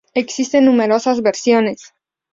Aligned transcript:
Existen 0.15 0.65
numerosas 0.65 1.21
versiones. 1.21 1.93